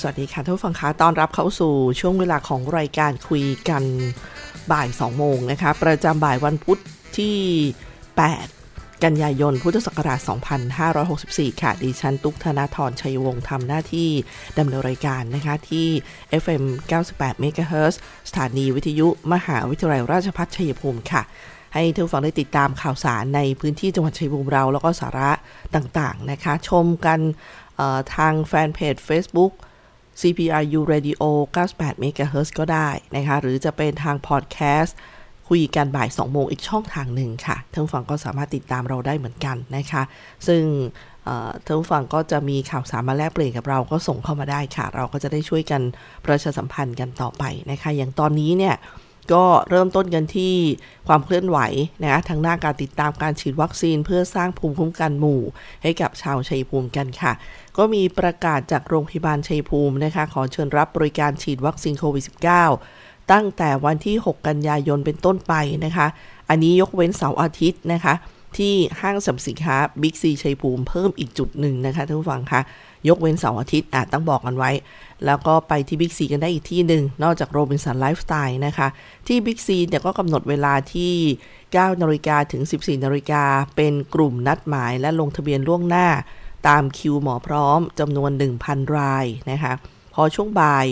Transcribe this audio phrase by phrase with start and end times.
[0.00, 3.84] สวัสดีค่ะท่านผู้ฟังคะต้อนรับเข้าสู่ช่วงเวลาของรายการคุยกัน
[4.72, 6.80] บ่าย 2 โมงนะคะ ประจำบ่ายวันพุธ
[7.18, 7.36] ที่
[8.18, 10.20] 8 กันยายน พุทธศักราช
[10.90, 14.08] 2564 ค่ะ ดิฉันตุ๊กธนาธรชัยวงศ์ทำหน้าที่
[14.58, 15.86] ดำเนินรายการนะคะ ที่
[16.42, 16.64] FM
[17.00, 17.94] 98 MHz
[18.28, 21.22] สถานีวิทยุมหาวิทยาลัยราชภัฏชัยภูมิค่ะ
[21.74, 25.30] ให้ท่านฟังได้ติดตามข่าวสารในพื้นที่จังหวัดชัยภูมิเรา แล้วก็สาระ
[25.74, 27.20] ต่างๆนะคะ ชมกัน
[28.14, 29.52] ทางแฟนเพจ Facebook
[30.20, 31.22] CPRU Radio
[31.56, 34.96] 98 MHz ก็ได้นะคะ หรือจะเป็นทางพอดแคสต์
[35.48, 40.02] คุยกันบ่าย 2 โมงอีกช่องทางหนึ่งค่ะท่านผู้ฟังก็สามารถติดตามเราได้เหมือนกันนะคะ
[40.46, 40.62] ซึ่ง
[41.64, 45.82] ท่านผู้ฟังก็จะมีข่าวสารมาแลกเปลี่ยนกับเราก็ส่งเข้ามาได้ค่ะ เราก็จะได้ช่วยกัน
[46.24, 48.76] ประชาสัมพันธ์กันต่อไปนะคะ อย่างตอนนี้เนี่ย
[49.32, 50.54] ก็เริ่มต้นกันที่
[51.08, 51.58] ความเคลื่อนไหว
[52.02, 55.42] นะคะทางหน้าการติดตามการฉีดวัคซีนเพื่อสร้างภูมิคุ้มกันหมู่
[55.82, 57.32] ให้กับชาวชัยภูมิกันค่ะ
[57.78, 62.24] ก็มีประกาศจากโรงพยาบาลชัยภูมินะคะขอเชิญรับบริการฉีดวัคซีนโควิด
[62.76, 66.06] -19 ตั้งแต่วันที่ 6 กันยายนเป็นต้นไปนะคะ
[66.48, 68.14] อันนี้ยกเว้นเสาร์อาทิตย์นะคะ
[68.58, 72.60] ที่ห้างสรรพสินค้าบิ๊กซีชัยภูมิเพิ่มอีกจุดหนึ่งนะคะท่านผู้ฟังคะ
[73.08, 74.70] ยกเว้นเสาร์อาทิตย์อะต้องบอกกันไว้
[75.26, 78.88] แล้วก็ไปที่บิ๊กซีกันได้อีกที่หนึ่ง นอกจากโรบินสันไลฟ์สไตล์นะคะ
[79.26, 81.12] ที่บิ๊กซีเนี่ยก็กำหนดเวลาที่
[81.56, 83.42] 9 นาฬิกาถึง 14 นาฬิกา
[83.76, 86.06] เป็นกลุ่มนัดหมายและลงทะเบียนล่วงหน้า
[86.66, 88.30] ตามคิวหมอพร้อมจำนวน
[88.62, 89.72] 1,000 รายนะคะ
[90.14, 90.86] พอช่วงบ่าย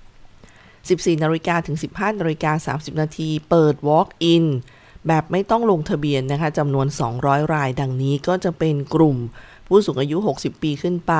[0.00, 4.44] 14นาฬิกาถึง 15นาฬิกา30 นาทีเปิด Walk-in
[5.06, 6.86] แบบไม่ต้องลงทะเบียนนะคะจำนวน
[7.20, 9.16] 200 รายดังนี้ก็จะเป็นกลุ่ม
[9.66, 11.14] ผู้สูงอายุ 60 ปีขึ้นไป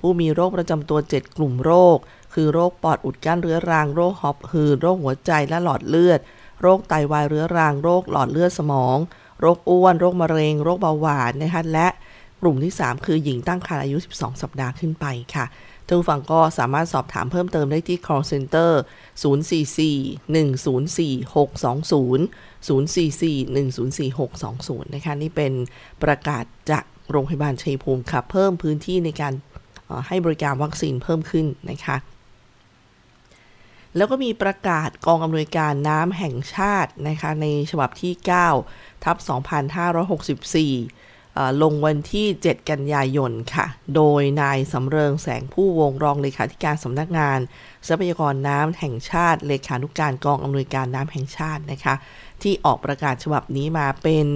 [0.00, 1.98] ผู้มีโรคประจำตัว 7 กลุ่มโรค
[2.34, 6.20] คือโรคปอดอุดกั้นเรื้อรัง โรคหอบหืดโรคหัวใจและหลอดเลือด
[6.60, 8.96] โรคไตวายเรื้อรัง โรคหลอดเลือดสมอง
[9.40, 11.88] โรคอ้วน โรคมะเร็ง โรคเบาหวานนะคะและ
[12.40, 15.46] กลุ่มที่ 3 คือหญิงตั้งครรภ์อายุ 12 สัปดาห์ขึ้นไปค่ะ
[15.86, 18.70] ท่านผู้ฟังก็สามารถสอบถามเพิ่มเติมได้ที่ call center
[19.22, 19.22] 044
[20.34, 22.20] 104 620
[22.68, 25.52] 044 104 620 นะคะ นี่เป็น
[26.02, 29.32] ประกาศจากโรงพยาบาลชัยภูมิค่ะ เพิ่มพื้นที่ในการ
[30.08, 31.96] ให้บริการวัคซีนเพิ่มขึ้นนะคะ
[33.96, 38.12] แล้วก็มีประกาศกองอำนวยการน้ำแห่งชาตินะคะ ในฉบับที่
[38.60, 39.16] 9 ทับ
[39.84, 41.05] 2564
[41.62, 47.38] ลงวันที่ 7 กันยายนค่ะ โดยนายสำเริงแสงผู้วงรองเลขาธิการสำนักงาน
[47.88, 51.94] ทรัพยากรน้ำแห่งชาติ เลขานุกการกองอำนวยการน้ำแห่งชาตินะคะ
[52.42, 54.26] ที่ออกประกาศฉบับนี้มาเป็น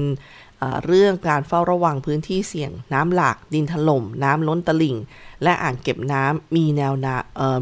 [0.86, 4.96] เรื่องการเฝ้าระวังพื้นที่เสี่ยง น้ำหลาก ดินถล่ม น้ำล้นตลิ่ง
[5.42, 7.16] และอ่างเก็บน้ำมีแนวนา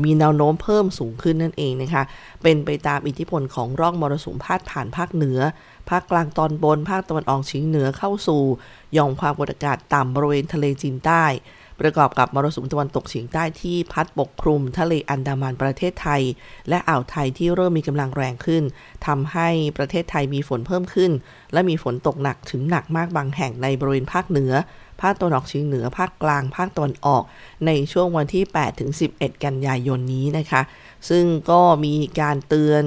[0.04, 2.02] มีแนวโน้มเพิ่มสูงขึ้นนั่นเองนะคะ
[2.42, 5.38] เป็นไปตามอิทธิพลของร่องมรสุมพาดผ่านภาคเหนือ
[5.90, 8.42] ภาคกลางตอนบน ภาคตะวันออกเฉียงเหนือเข้าสู่
[8.96, 11.24] ย่อมความกดอากาศต่ำบริเวณทะเลจีนใต้
[11.82, 16.22] ประกอบกับมรสุมตะวันตกเฉียงใต้ที่พัดปกคลุม ทะเลอันดามันประเทศไทย
[16.68, 18.62] และอ่าวไทยที่เริ่มมีกำลังแรงขึ้น
[19.06, 21.10] ทำให้ประเทศไทยมีฝนเพิ่มขึ้น
[21.52, 24.52] และมีฝนตกหนักถึงหนักมากบางแห่งในบริเวณภาคเหนือ
[25.02, 27.22] ภาคตะวันออกเฉียงเหนือ ภาคกลาง ภาคตะวันออก
[27.66, 30.62] ในช่วงวันที่ 8 ถึง 11 กันยายนนี้นะคะ
[31.08, 32.82] ซึ่งก็มีการเตือน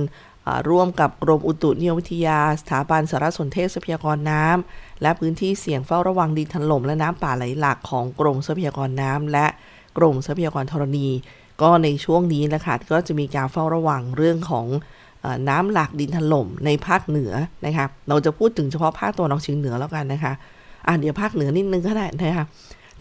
[0.69, 9.45] ร่วมกับกรมอุตุนิยมวิทยา สถาบันสารสนเทศทรัพยากรน้ำและพื้นที่เสี่ยงเฝ้าระวังดินถล่มและน้ำป่าไหลหลากของกรมทรัพยากรน้ำและ
[9.97, 11.07] กรมทรัพยากรธรณี
[11.61, 14.67] ก็ในช่วงนี้แหละค่ะก็จะมีการเฝ้าระวังเรื่องของ
[15.49, 17.33] น้ำหลากดินถล่มในภาคเหนือ
[17.65, 20.33] นะคะเราจะพูดถึงเฉพาะภาคตะวันออกเฉียงเหนือแล้วกันนะคะ
[20.87, 22.45] อะเดี๋ยวภาคเหนือนิดนึงก็ได้นะคะ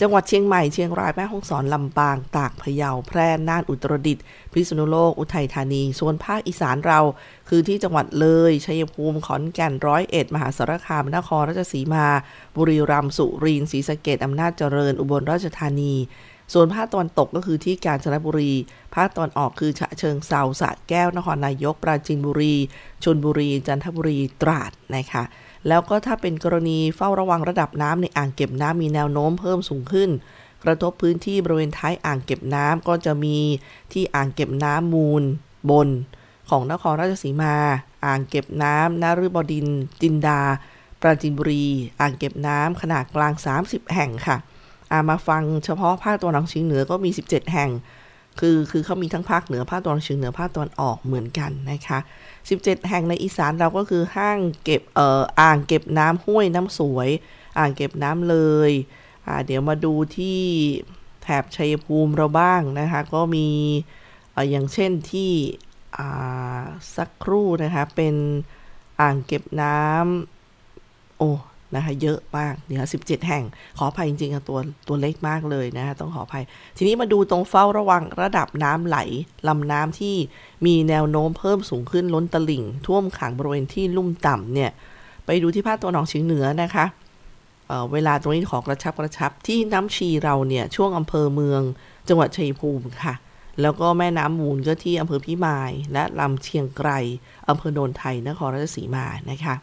[0.00, 7.00] จังหวัดเชียงใหม่ เชียงรายแม่ฮ่องสอนลำปาง ตากพะเยาแพร่น่านอุตรดิตถ์พิษณุโลกอุทัยธานี ส่วนภาคอีสานเรา
[7.48, 12.06] คือที่จังหวัดเลยชัยภูมิขอนแก่นร้อยเอ็ดมหาสารคามนครราชสีมา
[12.56, 15.94] บุรีรัมย์สุรินทร์ศรีสะเกดอำนาจเจริญ อุบลราชธานี
[16.52, 18.52] ส่วนภาคตะวันตกก็คือที่กาญจนบุรี
[18.94, 22.54] ภาคตะวันออกคือฉะเชิงเซาสระแก้วนครนายก ปราจีนบุรี
[23.04, 25.24] ชนบุรี จันทบุรีตราดนะคะ
[25.68, 30.10] แล้วก็ถ้าเป็นกรณีเฝ้าระวังระดับน้ำในอ่างเก็บน้ำมีแนวโน้มเพิ่มสูงขึ้น
[30.64, 33.36] กระทบพื้นที่บริเวณท้ายอ่างเก็บน้ำก็จะมี
[33.92, 35.22] ที่อ่างเก็บน้ำมูล
[35.70, 35.88] บน
[36.50, 37.56] ของนครราชสีมา
[38.06, 39.66] อ่างเก็บน้ำนฤบดิน
[40.02, 40.40] จินดา
[41.00, 41.66] ปราจีนบุรี
[42.00, 43.32] อ่างเก็บน้ำขนาดกลาง
[43.64, 47.70] 30 แห่งค่ะามาฟังเฉพาะภาคตะวันออกเฉียงเหนือก็มี 17 แห่ง
[48.40, 51.98] คือคือเขามีทั้งภาคเหนือภาคตะวันออกเฉียงเหนือภาคตะวันออกเหมือนกันนะคะ
[52.44, 57.08] 17 แห่งในอีสานเราก็คือห้างเก็บเอ่ออ่างเก็บน้ำห้วยน้ำสวย
[57.58, 58.36] อ่างเก็บน้ำเล
[58.70, 58.72] ย
[59.26, 60.40] อ่าเดี๋ยวมาดูที่
[61.22, 63.48] แถบชัยภูมิเราบ้างนะคะ ก็มี
[64.32, 65.30] เออย่างเช่นที่
[65.96, 66.62] อ่า
[66.96, 68.14] สักครู่นะคะ เป็น
[69.00, 71.30] อ่างเก็บน้ำโอ้
[71.74, 73.44] นะคะเยอะมากเนี่ยสิบเจ็ดแห่ง
[73.78, 74.58] ขออภัยจริงๆตัว
[74.88, 76.44] ตัวเล็กมากเลยนะคะต้องขออภัย
[76.76, 78.98] ทีนี้มาดูตรงเฝ้าระวังระดับน้ำไหล
[79.48, 80.14] ลำน้ำที่
[80.66, 84.70] มีแนวโน้มเพิ่มสูงขึ้นล้นตลิ่ง ท่วมขังบริเวณที่ลุ่มต่ำเนี่ย
[85.26, 86.84] ไปดูที่ภาคตะวันออกเฉียงเหนือนะคะ
[87.68, 91.62] เเวลาตรงนี้ขอกระชับกระชับที่น้ำชีเราเนี่ยช่วงอำเภอเมือง
[92.08, 93.14] จังหวัดชัยภูมิค่ะ
[93.62, 96.90] แล้วก็แม่น้ำมูลก็ที่อำเภอพิมาย และลำเชียงไกร
[97.48, 99.54] อำเภอโนนไทยนครราชสีมานะคะ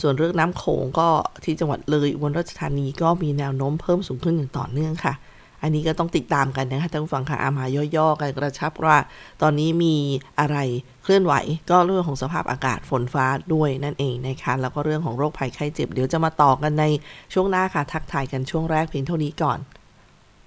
[0.00, 1.08] ส่วนเรื่องน้ำโขงก็
[1.44, 5.14] ที่จังหวัดเลยอุบลราชธานีก็มีแนวโน้มเพิ่มสูงขึ้นอย่างต่อเนื่องค่ะ
[5.62, 7.64] อันนี้ก็ต้องติดตามกันนะคะท่านผู้ฟังค่ะอามา
[7.96, 8.96] ย่อๆกันกระชับว่า
[9.42, 9.96] ตอนนี้มี
[10.40, 10.56] อะไร
[11.02, 11.34] เคลื่อนไหว
[11.70, 16.84] ก็เรื่องของสภาพอากาศฝนฟ้าด้วยนั่นเองนะคะแล้วก็เรื่องของโรคภัยไข้เจ็บเดี๋ยวจะมาต่อกันใน
[17.32, 19.58] ช่วงหน้าค่ะ ทักทายกันช่วงแรกเพียงเท่านี้ก่อน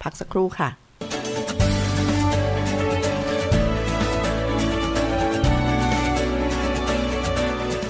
[0.01, 0.69] พักสักครู่ค่ะ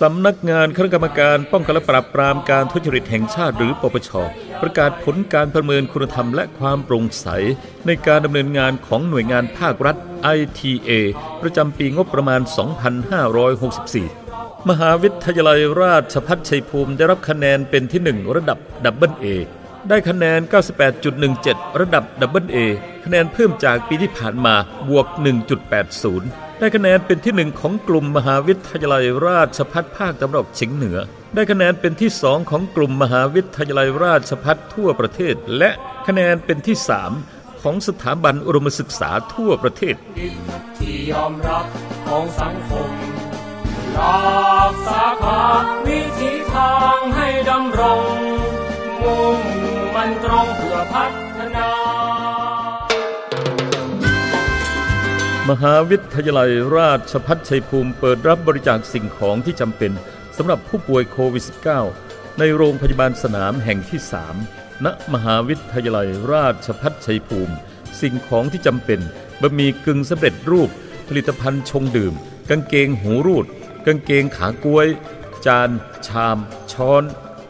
[0.00, 4.10] สำนักงานคณะกรรมการป้องกันและปราบปรามการทุจริตแห่งชาติหรือปปช
[4.62, 7.26] ประกาศผลการประเมินคุณธรรมและความโปร่งใส
[7.86, 9.96] ในการดำเนินงานของหน่วยงานภาครัฐ
[10.36, 10.90] ITA
[11.42, 12.40] ประจำปีงบประมาณ
[14.14, 19.26] 2564 มหาวิทยาลัยราชภัฏชัยภูมิได้รับคะแนนเป็นที่ 1 ระดับ double A
[19.88, 20.40] ได้คะแนน
[21.10, 22.56] 98.17 ระดับ double A
[23.04, 24.54] คะแนนเพิ่มจากปีที่ผ่านมา
[24.88, 30.98] บวก 1.80 ได้คะแนนเป็นที่หนึ่งของกลุ่มมหาวิทยาลัยราชภัฏภาคตะวันออกเฉียงเหนือ
[31.34, 35.70] ได้คะแนนเป็นที่สองของกลุ่มมหาวิทยาลัยราชภัฏทั่วประเทศ และ
[36.06, 37.12] คะแนนเป็นที่สาม
[37.62, 39.94] ของสถาบันอุดมศึกษาทั่วประเทศ
[40.78, 41.66] ที่ยอมรับ
[42.06, 42.88] ของสังคม
[43.94, 45.42] หลากสาขา
[45.86, 48.02] วิธีทางให้ดำรง
[49.02, 49.38] มุ่ง
[49.94, 51.70] มันตรงเพื่อพัฒนา
[55.48, 59.92] มหาวิทยาลัยราชพัฒชัยภูมิเปิดรับบริจาคสิ่งของที่จำเป็น
[60.36, 61.44] สำหรับผู้ป่วยโควิด
[61.90, 64.00] -19 ในโรงพยาบาลสนามแห่งที่
[64.42, 67.54] 3 ณ มหาวิทยาลัยราชพัฒชัยภูมิ
[68.00, 69.00] สิ่งของที่จำเป็น
[69.40, 70.70] บะหมี่กึ่งสำเร็จรูป
[71.08, 72.14] ผลิตภัณฑ์ชงดื่ม
[72.50, 73.46] กางเกงหูรูด
[73.86, 74.86] กางเกงขากล้วย
[75.46, 75.70] จาน
[76.06, 76.38] ชาม
[76.72, 77.02] ช้อน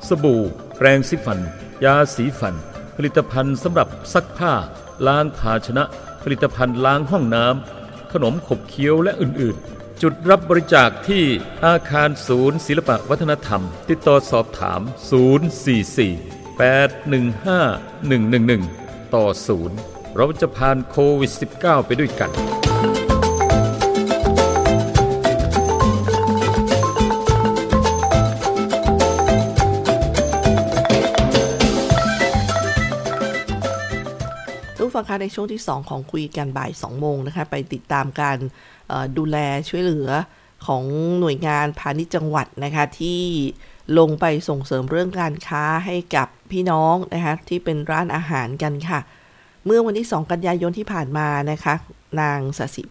[0.08, 0.42] สบู่
[0.76, 1.38] แปรงสีฟัน
[1.84, 2.54] ยาสีฟัน
[2.96, 4.52] ผลิตภัณฑ์สำหรับซักผ้า
[5.06, 5.84] ล้างภาชนะ
[6.22, 7.77] ผลิตภัณฑ์ล้างห้องน้ำ
[8.12, 11.24] ขนมขบเคี้ยวและอื่นๆ จุดรับบริจาคที่
[11.66, 18.58] อาคารศูนย์ศิลปวัฒนธรรม ติดต่อสอบถาม 044 815
[19.02, 19.26] 111 ต่อ
[19.70, 22.30] 0 เราจะผ่านโควิด -19 ไปด้วยกัน
[35.08, 38.38] คะในช่วงที่ 2 ของคุยกันบ่าย 2 โมงนะคะ ไปติดตามการ
[39.18, 39.36] ดูแล
[39.68, 40.08] ช่วยเหลือ
[40.66, 40.84] ของ
[41.20, 43.20] หน่วยงานพาณิชย์จังหวัดนะคะที่
[43.98, 49.00] ลงไปส่งเสริมเรื่องการค้าให้กับพี่น้องนะคะที่เป็นร้านอาหารกันค่ะ
[49.66, 51.74] เมื่อวันที่ 2 กันยายนที่ผ่านมานะคะ
[52.20, 52.82] นางสสิ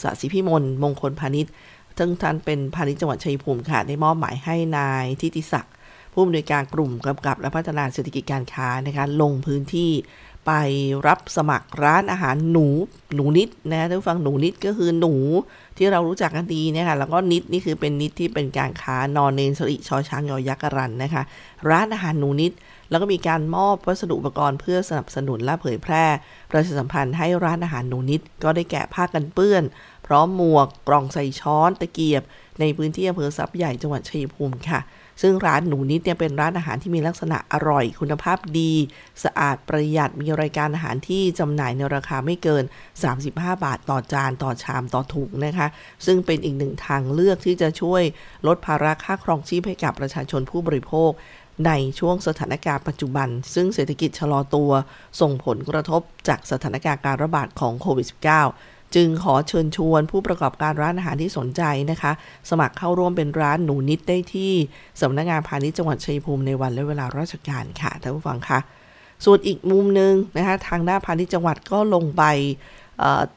[0.00, 1.52] สสิพิมลมงคลพาณิชย์
[1.98, 5.74] ซึ่งท่านเป็นพาณิชย์จังหวัดชัยภูมิค่ะได้มอบหมายให้นายทิติศักดิ์
[6.12, 9.90] ผู้อำนวยการกลุ่มกำกับและพัฒนาเศรษฐกิจการค้านะคะลงพื้นที่
[10.46, 10.52] ไป
[11.06, 12.66] รับสมัครร้านอาหารหนู
[13.14, 15.14] หนูนิดนะท่านฟังหนูนิดก็คือหนู
[15.76, 21.22] ที่เรารู้จักกันดีนะคะแล้วก็นิดนี่คือเป็นนิดที่เป็นการค้านอนเนนสริชอช้างยอยักษ์รันนะคะ
[21.70, 22.52] ร้านอาหารหนูนิด
[22.90, 26.04] แล้วก็มีการมอบวัสดุอุปกรณ์เพื่อสนับสนุนและเผยแพร่
[26.50, 29.62] ประชาสัมพันธ์ให้ร้านอาหารหนูนิด ก็ได้แกะผ้ากันเปื้อน
[30.06, 32.22] พร้อมหมวกกล่องใส่ช้อนตะเกียบ
[32.60, 34.80] ในพื้นที่อำเภอทรัพย์ใหญ่จังหวัดชัยภูมิค่ะ
[35.20, 38.72] ซึ่งร้านหนูนิดเนี่ยเป็นร้านอาหารที่มีลักษณะอร่อย คุณภาพดี
[39.24, 42.64] สะอาดประหยัดมีรายการอาหารที่จำหน่ายในราคาไม่เกิน
[43.12, 43.26] 35
[43.64, 45.66] บาทต่อจานต่อชามต่อถุงนะคะ
[46.06, 48.02] ซึ่งเป็นอีกหนึ่งทางเลือกที่จะช่วย
[48.46, 51.10] ลดภาระค่าครองชีพให้กับประชาชนผู้บริโภค
[51.66, 54.70] ในช่วงสถานการณ์ปัจจุบัน ซึ่งเศรษฐกิจชะลอตัว
[55.20, 62.12] ส่งผลกระทบจากสถานการณ์การระบาดของโควิด -19 จึงขอเชิญชวนผู้ประกอบการร้านอาหารที่สนใจนะคะ
[62.50, 64.52] สมัครเข้าร่วมเป็นร้านหนูนิดได้ที่
[65.00, 68.58] สำนักงงานพาณิชย์จังหวัดชัยภูมิในวันและเวลาราชการค่ะท่านผู้ฟังคะ
[69.24, 72.24] ส่วนอีกมุมหนึ่งนะคะทางหน้าพาณิชย์จังหวัดก็ลงไป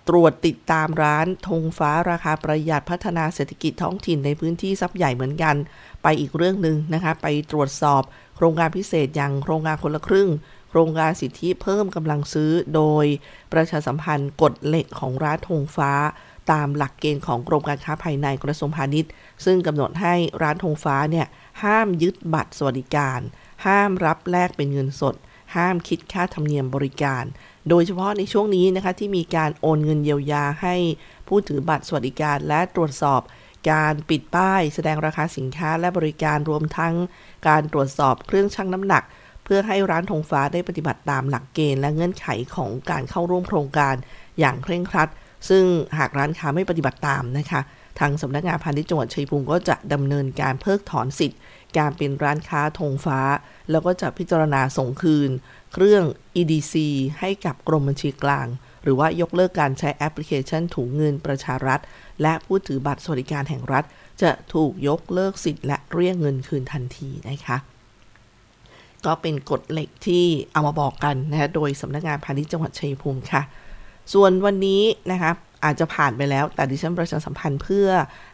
[0.10, 5.56] ตรวจติดตามร้านธงฟ้าราคาประหยัดพัฒนาเศรษฐกิจท้องถิ่นในพื้นที่ซับใหญ่เหมือนกัน
[6.04, 8.02] ไปอีกเรื่องหนึ่งนะคะ ไปตรวจสอบ
[8.36, 10.30] โครงการพิเศษอย่างโครงการคนละครึ่ง
[10.76, 13.06] โครงการสิทธิเพิ่มกำลังซื้อโดย
[13.54, 15.92] ประชาสัมพันธ์กฎเหล็กของร้านธงฟ้า
[16.52, 19.12] ตามหลักเกณฑ์ของกรมการค้าภายในกระทรวงพาณิชย์
[19.46, 21.28] ซึ่งกำหนดให้ร้านธงฟ้าเนี่ย
[21.64, 23.20] ห้ามยึดบัตรสวัสดิการ
[23.66, 25.16] ห้ามรับแลกเป็นเงินสด
[25.56, 27.24] ห้ามคิดค่าธรรมเนียมบริการ
[27.70, 30.76] โดยเฉพาะในช่วงนี้นะคะที่มีการโอนเงินเยียวยาให้
[31.28, 33.22] ผู้ถือบัตรสวัสดิการและตรวจสอบ
[33.72, 36.94] การปิดป้ายแสดงราคาสินค้าและบริการรวมทั้ง
[37.48, 39.04] การตรวจสอบเครื่องชั่งน้ำหนัก
[39.44, 43.96] เพื่อให้ร้านธงฟ้าได้ปฏิบัติตามหลักเกณฑ์และเงื่อนไขของการเข้าร่วมโครงการ
[44.40, 45.10] อย่างเคร่งครัด
[45.50, 45.64] ซึ่ง
[45.98, 47.62] หากร้านค้าไม่ปฏิบัติตามนะคะ
[48.00, 51.40] ทางสำนักงานพาณิชย์จังหวัดชัยภูมิก็จะดำเนินการเพิกถอนสิทธิ์
[51.78, 53.20] การเป็นร้านค้าธงฟ้า
[53.72, 55.30] แล้วก็จะพิจารณาส่งคืน
[55.74, 56.04] เครื่อง
[56.40, 56.76] EDC
[57.20, 58.48] ให้กับกรมบัญชีกลาง
[58.84, 61.80] หรือว่ายกเลิกการใช้แอปพลิเคชันถุงเงินประชารัฐ
[62.22, 63.84] และผู้ถือบัตรสวัสดิการแห่งรัฐ
[64.22, 67.58] จะถูกยกเลิกสิทธิ์และเรียกเงินคืนทันทีนะคะ
[69.06, 73.42] ก็เป็นกฎเหล็กที่เอามาบอกกันนะคะโดยสำนักงานพาณิชย์จังหวัดชัยภูมิค่ะ
[74.14, 75.32] ส่วนวันนี้นะคะ
[75.64, 77.88] อาจจะผ่านไปแล้ว แต่ดิฉันประชาสัมพันธ์เพื่อ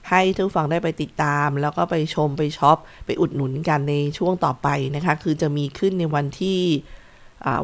[0.10, 6.60] ให้ทุกฟังได้ไปติดตาม แล้วก็ไปชมไปช็อป ไปอุดหนุนกันในช่วงต่อไปนะคะ คือจะมีขึ้นในวันที่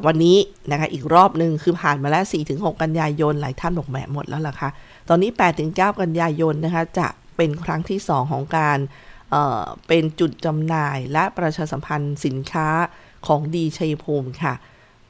[0.06, 0.38] วันนี้
[0.72, 4.70] นะคะอีกรอบหนึ่งคือผ่านมาแล้ว 4-6 กันยายน หลายท่านบอกแหมหมดแล้วล่ะค่ะ
[5.10, 5.30] ตอนนี้
[5.66, 7.08] 8-9 กันยายนนะคะจะ
[7.38, 8.78] เป็นครั้งที่ 2 ของการ
[9.88, 12.70] เป็นจุดจำหน่ายและประชาสัมพันธ์สินค้า
[13.27, 14.54] ของดีชัยภูมิค่ะ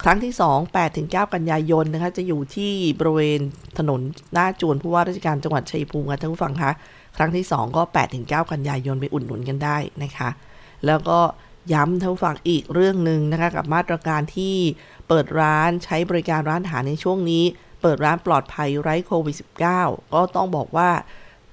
[0.03, 3.41] ครั้งที่ 2 8ถึง9กันยายนนะคะจะอยู่ที่บริเวณ
[3.77, 4.01] ถนน
[4.33, 6.71] หน้าจวนผู้ว่าราชการจังหวัดชัยภูมิค่ะท่านผู้ฟังคะ
[7.17, 10.29] ครั้งที่ 2 ก็8ถึง9กันยายนไปอุดหนุนกันได้นะคะ
[10.85, 11.19] แล้วก็
[11.73, 14.55] ย้ำท่านผู้ฟังอีกเรื่องหนึ่งนะคะกับมาตรการที่
[15.07, 17.43] เปิดร้านใช้บริการร้านอาหารในช่วงนี้
[17.81, 19.35] เปิดร้านปลอดภัยไร้โควิด
[19.73, 20.89] -19 ก็ต้องบอกว่า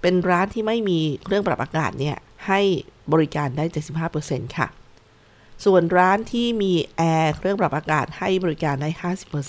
[0.03, 2.61] เป็นร้านที่ไม่มีเครื่องปรับอากาศเนี่ย ให้
[3.13, 3.65] บริการได้
[4.11, 4.69] 75%ค่ะ
[5.65, 8.91] ส่วนร้านที่มีแอร์เครื่องปรับอากาศให้บริการได้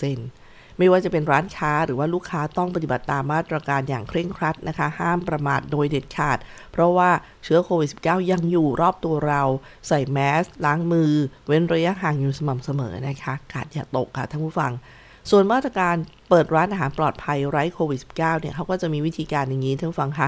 [0.10, 6.38] 50%ไม่ว่าจะเป็นร้านค้าหรือว่าลูกค้าต้องปฏิบัติตามมาตรการอย่างเคร่งครัดนะคะ ห้ามประมาทโดยเด็ดขาด
[6.72, 7.10] เพราะว่า
[7.44, 9.42] เชื้อโควิด -19 ยังอยู่รอบตัวเรา
[9.88, 11.12] ใส่แมสล้างมือ
[11.48, 14.72] เว้นระยะห่างอยู่สม่ำเสมอนะคะ กาดอย่าตกค่ะท่านผู้ฟัง
[15.30, 15.96] ส่วนมาตรการ
[16.30, 20.28] เปิดร้านอาหารปลอดภัยไร้โควิด -19 เนี่ยเขาก็จะมีวิธีการอย่างนี้ท่านผู้ฟังคะ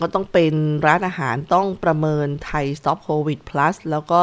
[0.00, 0.54] ก็ต้องเป็น
[0.86, 4.20] ร้านอาหารต้องประเมินไทย Stop COVID Plus แล้วก็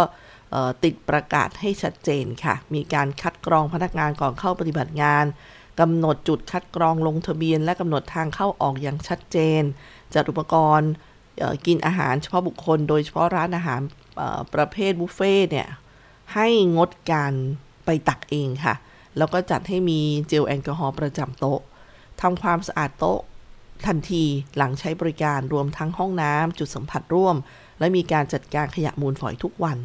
[0.83, 5.25] ติดประกาศให้ชัดเจนค่ะ มีการคัดกรองพนักงานก่อนเข้าปฏิบัติงาน
[5.79, 9.61] กำหนดจุดคัดกรองลงทะเบียน และกำหนดทางเข้าออกอย่างชัดเจน
[10.13, 10.91] จัดอุปกรณ์
[11.65, 13.81] กินอาหารเฉพาะบุคคล โดยเฉพาะร้านอาหาร
[14.53, 15.67] ประเภทบุฟเฟ่เนี่ย
[16.33, 16.47] ให้
[16.77, 17.33] งดการ
[17.85, 18.75] ไปตักเองค่ะ
[19.17, 21.59] แล้วก็จัดให้มีเจลแอลกอฮอล์ประจำโต๊ะ
[22.21, 23.19] ทำความสะอาดโต๊ะ
[23.85, 24.23] ทันที
[24.57, 27.35] หลังใช้บริการรวมทั้งห้องน้ำจุดสัมผัสร่วม
[27.79, 29.77] และมีการจัดการขยะมูลฝอยทุกวัน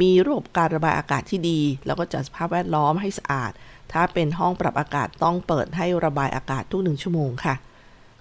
[0.00, 3.52] มีระบบการระบายอากาศที่ดี แล้วก็จัดสภาพแวดล้อมให้สะอาด
[3.92, 7.54] ถ้าเป็นห้องปรับอากาศต้องเปิดให้ระบายอากาศทุกหนึ่งชั่วโมงค่ะ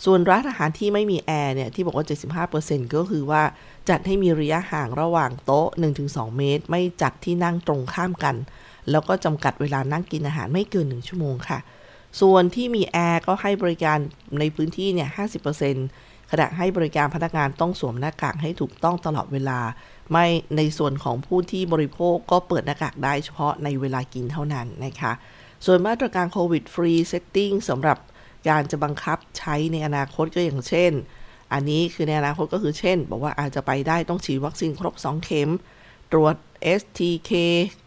[0.06, 2.06] ส่วนร้านอาหารที่ไม่มีแอร์เนี่ยที่บอกว่า
[2.50, 3.44] 75%ก็คือว่า
[3.90, 5.68] จัดให้มีระยะห่างระหว่างโต๊ะ
[6.02, 8.36] 1-2 เมตร ไม่จัดที่นั่งตรงข้ามกัน
[8.92, 11.60] แล้วก็จำกัดเวลานั่งกินอาหารไม่เกิน 1 ชั่วโมงค่ะ
[12.22, 13.98] ส่วนที่มีแอร์ก็ให้บริการ
[14.40, 15.10] ในพื้นที่เนี่ย
[15.70, 19.60] 50%ขณะให้บริการพนักงานต้องสวมหน้ากากให้ถูกต้องตลอดเวลา
[20.12, 20.26] ไม่
[20.58, 25.12] ในส่วนของผู้ที่บริโภคก็เปิดหน้ากากได้เฉพาะในเวลากินเท่านั้นนะคะ
[25.66, 27.98] ส่วนมาตรการ COVID free setting สำหรับ
[28.50, 30.92] การจะบังคับใช้ในอนาคตก็อย่างเช่น
[31.54, 35.50] อันนี้คือในอนาคตก็คือเช่น บอกว่าอาจจะไปได้ต้องฉีดวัคซีนครบ 2 เข็ม
[36.12, 36.36] ตรวจ
[36.80, 37.32] STK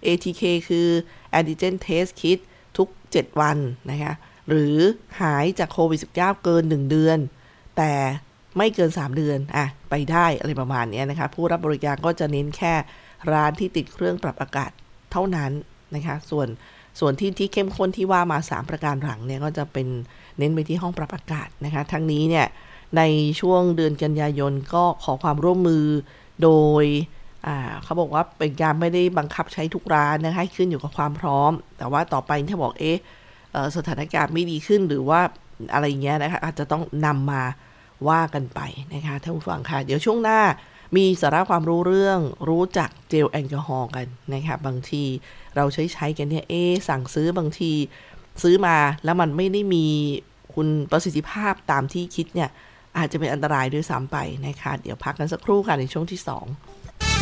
[0.06, 0.88] ATK คือ
[1.38, 2.38] Antigen Test Kit
[3.20, 3.58] 7 วัน
[3.90, 4.12] นะคะ
[4.48, 4.76] หรือ
[5.20, 7.18] หายจากโควิด -19 เกิน 1 เดือน
[7.76, 7.92] แต่
[8.56, 12.74] ไม่เกิน 3 เดือนอะไปได้อะไรประมาณนี้นะคะ ผู้รับบริการก็จะเน้นแค่
[13.32, 14.70] ร้านที่ติดเครื่องปรับอากาศ
[15.12, 15.52] เท่านั้น
[15.94, 16.48] นะคะ ส่วน
[17.00, 19.88] ส่วนที่ที่เข้มข้นที่ว่ามา 3 ประการหลังเนี่ยก็จะเป็น
[20.38, 22.46] เน้นไปที่ห้องปรับอากาศนะคะ ทั้งนี้เนี่ย
[22.96, 23.02] ใน
[23.40, 25.84] ช่วงเดือนกันยายนก็ขอความร่วมมือ
[26.42, 26.50] โด
[26.82, 26.84] ย
[27.84, 32.98] เขาบอกว่าเป็นการไม่ได้บังคับใช้ทุกร้านนะให้ขึ้นอยู่กับความพร้อม แต่ว่าต่อไปถ้าบอกเอ๊ะ
[33.76, 35.20] สถานการณ์ไม่ดีขึ้นหรือว่า
[35.72, 37.42] อะไรเงี้ยนะคะอาจจะต้องนำมา
[38.08, 38.60] ว่ากันไป
[38.94, 40.40] นะคะท่านผู้ฟังค่ะ เดี๋ยวช่วงหน้า
[40.96, 42.18] มีสาระความรู้เรื่อง
[42.48, 45.04] รู้จักเจลแอลกอฮอล์กันนะคะบางที
[45.56, 47.72] เราใช้ใช้กันเนี่ยเอ๊สั่งซื้อบางที
[48.42, 49.86] ซื้อมาแล้วมันไม่ได้มี
[50.54, 52.50] คุณประสิทธิภาพตามที่คิดเนี่ย
[52.98, 56.81] อาจจะเป็นอันตรายด้วยซ้ำไปนะคะ เดี๋ยวพักกันสักครู่ค่ะในช่วงที่ 2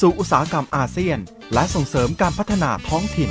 [0.00, 1.18] สู่อุตสาหกรรมอาเซียน
[1.54, 3.30] และส่งเสริมการพัฒนาท้องถิ่น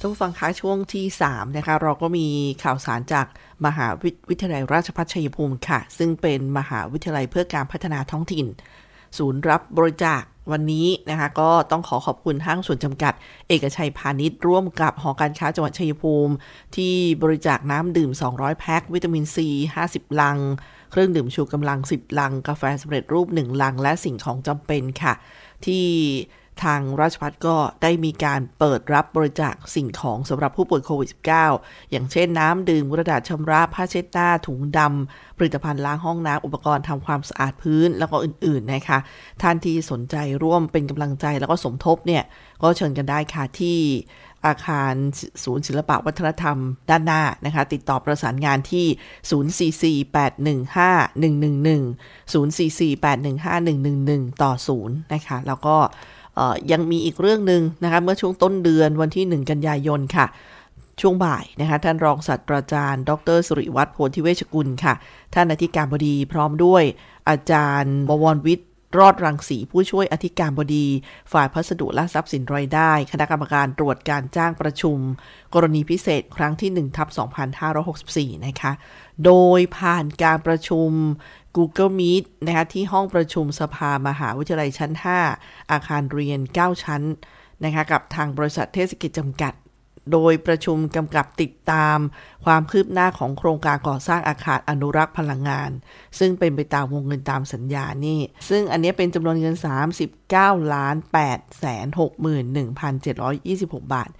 [0.00, 2.26] ท่านผู้ฟังคะช่วงที่ 3 นะคะ เราก็มี
[2.62, 3.26] ข่าวสารจาก
[3.66, 3.86] มหา
[4.28, 8.46] วิทยาลัยราชภัฏชัยภูมิค่ะ ซึ่งเป็นมหาวิทยาลัยเพื่อการพัฒนาท้องถิ่น
[9.18, 10.22] ศูนย์รับบริจาค
[10.52, 13.12] วันนี้นะคะก็ต้องขอขอบคุณห้างส่วนจำกัด
[13.48, 16.34] เอกชัยพาณิชย์ร่วมกับหอการค้าจังหวัดชัยภูมิ
[16.76, 19.48] ที่บริจาคน้ำดื่ม 200 แพ็ควิตามินซี
[19.84, 20.38] 50 ลัง
[20.90, 25.14] เครื่องดื่มชูกำลัง 10 ลัง กาแฟสำเร็จรูป 1 ลัง และสิ่งของจำเป็นค่ะ
[25.66, 25.86] ที่
[26.64, 38.98] ทางราชพัฒก็ได้มีการเปิดรับบริจาคสิ่งของสำหรับผู้ป่วยโควิด -19 อย่างเช่นน้ำดื่มกระดาษชำระผ้าเช็ดหน้า ถุงดำผลิตภัณฑ์ล้างห้องน้ำอุปกรณ์ทำความสะอาดพื้น แล้วก็อื่น ๆ นะคะ
[39.42, 42.22] ท่านที่สนใจร่วมเป็นกำลังใจแล้วก็สมทบเนี่ย
[42.62, 43.78] ก็เชิญกันได้ค่ะที่
[44.46, 44.94] อาคาร
[45.44, 46.56] ศูนย์ศิลปวัฒนธรรม
[46.90, 48.86] ด้านหน้านะคะ ติดต่อประสานงานที่
[49.70, 55.76] 044815111 044815111 ต่อ 0 นะคะ แล้วก็
[56.72, 60.26] ยังมีอีกเรื่องหนึ่งนะคะเมื่อช่วงต้นเดือนวันที่ 1 กันยายนค่ะ
[61.00, 64.94] ช่วงบ่ายนะคะท่านรองศาสตราจารย์ ดรสุริวัตรโพธิเวชกุลค่ะ
[65.34, 66.82] ท่านอธิการบดีพร้อมด้วย
[67.28, 68.68] อาจารย์บวรวิทย์
[68.98, 70.86] รอดรังสีผู้ช่วยอธิการบดี
[71.32, 74.98] ฝ่ายพัสดุและทรัพย์สินรายได้ คณะกรรมการตรวจการจ้างประชุม
[75.54, 77.08] กรณีพิเศษครั้งที่1ทับ
[77.76, 78.72] 2564 นะคะ
[79.24, 80.90] โดยผ่านการประชุม
[81.56, 84.92] Google Meet นะคะที่ห้องประชุมสภามหาวิทยาลัยชั้น
[85.32, 87.02] 5 อาคารเรียน 9 ชั้น
[87.64, 89.52] นะคะกับทางบริษัทเทศกิจจำกัด
[90.12, 91.98] โดยประชุมกำกับติดตาม
[92.44, 95.70] ความคืบหน้าของโครงการก่อสร้างอาคารอนุรักษ์พลังงาน
[96.18, 99.56] ซึ่งเป็นไปตามวงเงินตามสัญญานี่ ซึ่งอันนี้เป็นจำนวนเงิน
[100.12, 101.86] 39ล้าน8แสน
[102.70, 104.10] 61,726 บาท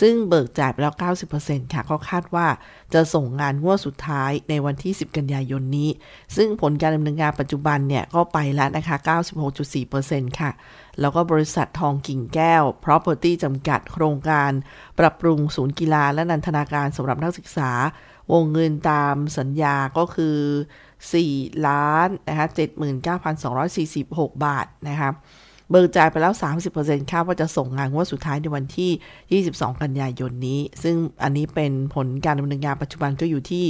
[0.00, 0.94] ซึ่งเบิกจ่ายไปแล้ว
[1.34, 2.46] 90%ค่ะก็คาดว่า
[2.94, 5.90] จะส่งงานงวดสุดท้ายในวันที่ 10 กันยายนนี้
[6.36, 8.96] ซึ่งผลการดำเนินงานปัจจุบันเนี่ยก็ไปแล้วนะคะ
[9.68, 10.50] 96.4%ค่ะ
[11.00, 14.50] แล้วก็บริษัททองกิ่งแก้ว Property จำกัดโครงการ
[14.98, 17.70] ปรับปรุงศูนย์กีฬาและนันทนาการสำหรับนักศึกษา
[18.32, 20.36] วงเงินตามสัญญาก็คือ
[21.02, 22.46] 4 ล้านนะคะ
[23.24, 25.10] 79,246 บาทนะคะ
[25.72, 26.34] เบิกจ่ายไปแล้ว
[26.72, 33.64] 30%คาดว่าจะส่งงานงวดสุดท้ายในวันที่ 22 กันยายนนี้ ซึ่งอันนี้เป็นผลการดำเนินงานปัจจุบันก็อยู่ที่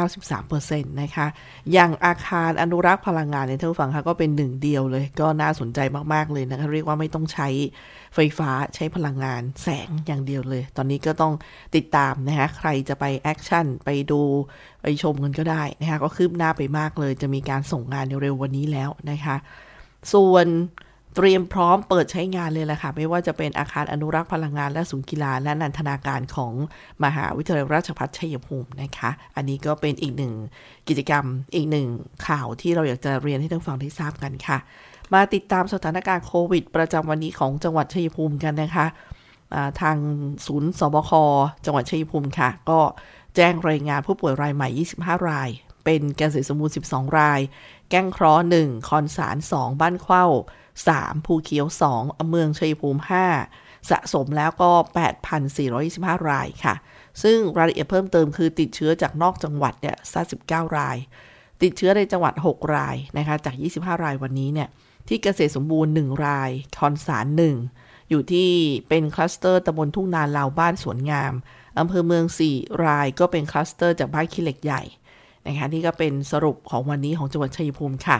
[0.00, 1.26] 93%นะคะ
[1.72, 5.78] อย่างอาคารอนุรักษ์พลังงานในท่านผู้ฟังคะก็เป็นหนึ่งเดียวเลย ก็น่าสนใจ
[6.12, 7.48] มาก ๆ เลยนะคะ เรียกว่าไม่ต้องใช้
[8.14, 11.32] ไฟฟ้าใช้พลังงานแสงอย่างเดียวเลย ตอนนี้ก็ต้อง
[11.76, 14.20] ติดตามนะคะ ใครจะไปแอคชั่นไปดู
[14.82, 19.36] ไปชมกันก็ได้นะคะ ก็คืบหน้าไปมากเลย จะมีการส่งงานเร็ววันนี้แล้วนะคะ
[20.12, 20.48] ส่วน
[21.14, 26.52] เตรียมพร้อมเปิดใช้งานเลยแหละค่ะ ไม่ว่าจะเป็นอาคารอนุรักษ์พลังงานและศูนย์กีฬาและนันทนาการของ
[27.04, 30.32] มหาวิทยาลัยราชภัฏชัยภูมินะคะ อันนี้ก็เป็นอีกหนึ่ง
[30.88, 31.86] กิจกรรมอีกหนึ่ง
[32.26, 34.58] ข่าวที่เราอยากจะเรียนให้ท่านฟังได้ทราบกันค่ะ
[35.12, 38.86] มาติดตามสถานการณ์โควิด ประจำวันนี้ของจังหวัดชัยภูมิกันนะคะ
[39.80, 39.96] ทาง
[40.46, 41.10] ศูนย์สบค
[41.64, 42.80] จังหวัดชัยภูมิค่ะ ก็
[43.36, 44.68] แจ้งรายงานผู้ป่วยรายใหม่
[44.98, 45.50] 25 ราย
[45.84, 47.40] เป็นแกนเสียสมบูรณ์12 ราย
[47.90, 50.26] แก้งเคราะห์1คอนสาร 2 บ้านเข้า
[50.86, 53.00] 3 ภูเขียว2อเมืองชัยภูมิ
[53.44, 54.70] 5 สะสมแล้วก็
[55.50, 56.74] 8,425 รายค่ะ
[57.22, 59.96] ซึ่งรายละเอียดเพิ่มเติมคือติดเชื้อจากนอกจังหวัดเนี่ย
[60.36, 60.96] 39 ราย
[61.62, 64.68] ติดเชื้อในจังหวัด 6 รายนะคะ จาก 25 รายวันนี้เนี่ย
[65.08, 67.26] ที่เกษตรสมบูรณ์ 1 ราย คอนสาร
[67.70, 68.50] 1 อยู่ที่
[68.88, 71.32] เป็นคลัสเตอร์ตำบลทุ่งนาลาวบ้านสวนงาม
[71.78, 74.82] อำเภอเมือง 4 รายก็เป็นคลัสเตอร์จากบ้านขี้เหล็กใหญ่
[75.46, 78.18] นะคะนี่ก็เป็นสรุปของวันนี้ของจังหวัดชัยภูมิค่ะ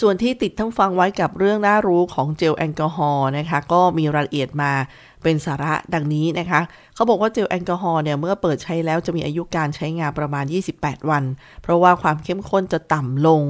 [0.00, 4.72] ส่วนที่ติดทั้งฟังไว้กับเรื่องน่ารู้ของเจลแอลกอฮอล์นะคะ ก็มีรายละเอียดมา
[5.22, 6.60] เป็นสาระดังนี้นะคะ
[6.94, 10.44] เขาบอกว่าเจลแอลกอฮอล์เนี่ยเมื่อเปิดใช้แล้วจะมีอายุการใช้งานประมาณ
[10.76, 11.24] 28 วัน
[11.62, 13.42] เพราะว่าความเข้มข้นจะต่ำลง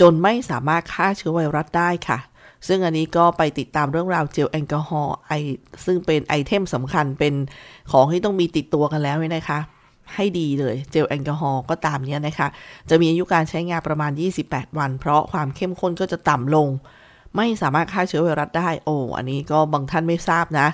[0.00, 2.18] จนไม่สามารถฆ่าเชื้อไวรัสได้ค่ะ
[2.66, 5.32] ซึ่งอันนี้ก็ไปติดตามเรื่องราวเจลแอลกอฮอล์ไอ
[5.84, 7.34] ซึ่งเป็น item สำคัญเป็น
[7.90, 9.60] ของที่ต้องมีติดตัวกันแล้วนะคะ
[10.14, 12.48] ให้ดีเลย เจลแอลกอฮอล์ก็ตามเนี้ยนะคะ
[12.90, 14.12] จะมีอายุการใช้งานประมาณ
[14.44, 16.68] 28 วัน เพราะความเข้มข้นก็จะต่ำลง
[17.36, 20.68] ไม่สามารถฆ่าเชื้อไวรัสได้ โอ้ อันนี้ก็บางท่านไม่ทราบนะ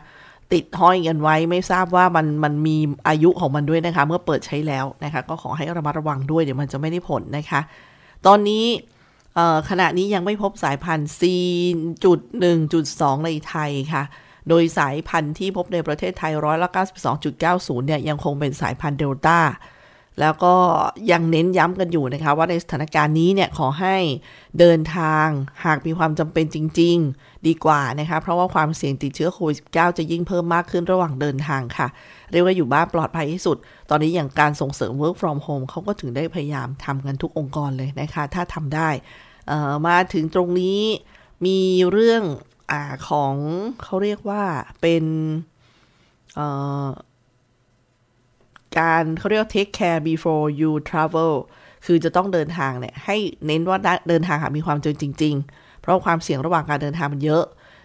[0.53, 2.77] ติดห้อยกันไว้ไม่ทราบว่ามันมันมี
[3.09, 7.61] อายุของมันด้วยนะคะ เมื่อเปิดใช้แล้วนะคะ ก็ขอให้ระมัดระวังด้วยเดี๋ยวมันจะไม่ได้ผลนะคะ
[8.27, 8.65] ตอนนี้
[9.71, 14.03] ขณะนี้ยังไม่พบสายพันธุ์ C.1.2 ในไทยค่ะ
[14.49, 16.69] โดยสายพันธุ์ที่พบในประเทศไทยร้อยละ
[17.29, 19.39] 92.90 เนี่ยยังคงเป็นสายพันธุ์เดลต้า
[20.21, 20.55] แล้วก็
[21.11, 23.97] ยังเน้นย้ำกันอยู่นะคะ ว่าในสถานการณ์นี้เนี่ยขอให้
[24.59, 25.27] เดินทาง
[25.65, 31.89] หากมีความจำเป็นจริง ๆ ดีกว่านะคะ เพราะว่าความเสี่ยงติดเชื้อโควิด -19 จะยิ่งเพิ่มมากขึ้นระหว่างเดินทางค่ะ
[32.31, 33.57] เรียกว่าอยู่บ้านปลอดภัยที่สุด
[33.91, 38.89] ตอนนี้อย่างการส่งเสริม work from home เขาก็ถึงได้พยายามทำกันทุกองค์กรเลยนะคะ ถ้าทำได้
[39.87, 40.81] มาถึงตรงนี้
[41.47, 41.59] มี
[41.91, 42.23] เรื่อง
[42.71, 42.73] อ
[43.09, 43.35] ของ
[43.83, 44.43] เขาเรียกว่า
[44.81, 45.05] เป็น
[48.79, 51.35] การเขาเรียก take care before you travel
[51.87, 57.45] คือจะต้องเดินทางเนี่ย ให้เน้นว่าเดินทางหามีความจำจริง ๆ เพราะความเสี่ยงระหว่างการเดินทางมันเยอะ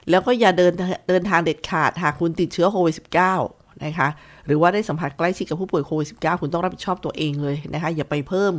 [0.09, 0.73] แล้วก็อย่าเดิน
[1.09, 2.95] เดินทางเด็ดขาด หากคุณติดเชื้อโควิด
[3.39, 4.09] -19 นะคะ
[4.45, 8.53] หรือว่าได้สัมผัสใกล้ชิดกับผู้ป่วยโควิด -19 คุณต้องรับผิดชอบตัวเองเลยนะคะ อย่าไปเพิ่ม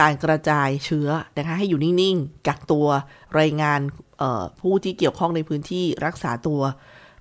[0.00, 2.86] การกระจายเชื้อนะคะให้อยู่นิ่งๆ กักตัว
[3.40, 3.80] รายงาน
[4.60, 6.60] ผู้ที่เกี่ยวข้องในพื้นที่รักษาตัว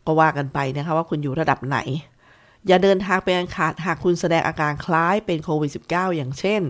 [0.06, 1.80] ก็ว่ากันไปนะคะว่าคุณอยู่ระดับไหน
[2.68, 6.62] อย่าเดินทางไปอังขาดหากคุณแสดงอาการคล้ายเป็นโควิด -19 อย่างเช่น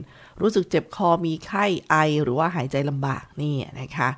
[0.42, 4.10] รู้สึกเจ็บคอมีไข้ไอหรือว่าหายใจลำบากนี่นะคะ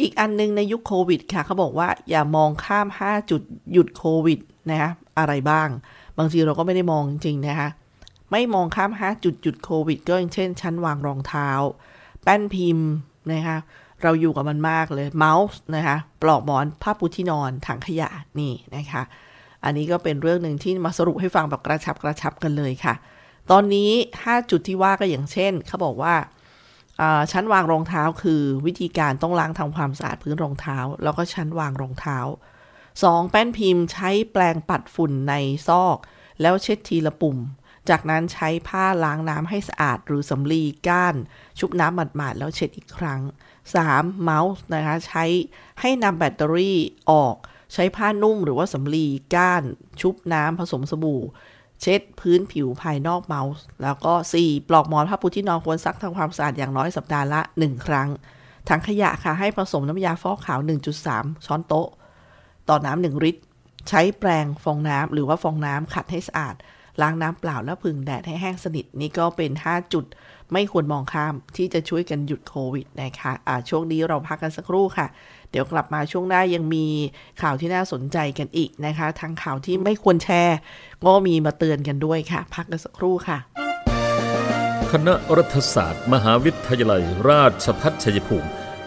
[0.00, 4.38] อีกอันนึงในยุคโควิดค่ะเขาบอกว่าอย่ามองข้าม 5 จุดหยุดโควิด
[4.70, 5.68] นะคะอะไรบ้าง
[6.18, 7.68] บางทีเราก็ไม่ได้มองจริงๆนะคะ
[8.36, 11.48] ไม่มองข้าม5จุดหยุดโควิด ก็อย่างเช่น ชั้นวางรองเท้า
[12.22, 12.88] แป้นพิมพ์
[13.32, 13.58] นะคะ
[14.02, 19.02] เราอยู่กับมันมากเลยเมาส์นะคะปลอกหมอนผ้าปูที่นอนถังขยะนี่นะคะ
[19.64, 22.94] อันนี้ก็เป็นเรื่องหนึ่งที่มาสรุปให้ฟังแบบกระชับกระชับกันเลยค่ะ
[23.50, 23.90] ตอนนี้
[24.22, 26.14] 5 จุดที่ว่าก็อย่างเช่นเขาบอกว่า
[27.32, 32.18] ชั้นวางรองเท้าคือวิธีการต้องล้างทำความสะอาดพื้นรองเท้า แล้วก็ชั้นวางรองเท้า
[32.74, 33.30] 2.
[33.30, 35.34] แป้นพิมพ์ใช้แปลงปัดฝุ่นใน
[35.68, 35.98] ซอก
[36.40, 37.38] แล้วเช็ดทีละปุ่ม
[37.90, 41.14] จากนั้นใช้ผ้าล้างน้ำให้สะอาดหรือสำลีก้าน
[41.58, 43.20] ชุบน้ำหมาดๆแล้วเช็ดอีกครั้ง
[43.72, 44.22] 3.
[44.22, 45.24] เมาส์นะคะใช้
[45.80, 46.78] ให้นำแบตเตอรี่
[47.10, 47.36] ออก
[47.74, 49.62] ใช้ผ้านุ่มหรือว่าสำลีก้าน
[50.00, 51.22] ชุบน้ำผสมสบู่
[51.80, 54.68] เช็ดพื้นผิวภายนอกเมาส์ แล้วก็ 4.
[54.68, 58.08] ปลอกหมอนผ้าปูที่นอนควรซักทำความสะอาดอย่างน้อยสัปดาห์ละ 1 ครั้ง
[58.68, 60.60] ถังขยะค่ะให้ผสมน้ำยาฟอกขาว
[61.02, 61.88] 1.3 ช้อนโต๊ะ
[62.68, 63.42] ต่อน้ำหนึ่งลิตร
[63.88, 66.54] ใช้แปรงฟองน้ำหรือว่าฟองน้ำขัดให้สะอาด
[67.00, 70.04] ล้างน้ำเปล่าแล้วพึ่งแดดให้แห้งสนิท นี่ก็เป็น 5 จุด
[70.52, 75.06] ไม่ควรมองข้ามที่จะช่วยกันหยุดโควิดนะคะะช่วงนี้เราพักกันสักครู่ค่ะ
[75.50, 76.86] เดี๋ยวกลับมาช่วงหน้ายังมี
[77.42, 80.58] ข่าวที่น่าสนใจกันอีกนะคะ ทั้งข่าวที่ไม่ควรแชร์
[81.06, 83.38] ก็มีมาเตือนกันด้วยค่ะ พักกันสักครู่ค่ะ
[84.92, 88.48] คณะรัฐศาสตร์ มหาวิทยาลัย ราชพัฒชัยภูมิ